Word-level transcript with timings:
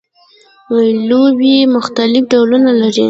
لوبیې 1.07 1.59
مختلف 1.75 2.23
ډولونه 2.31 2.71
لري 2.81 2.99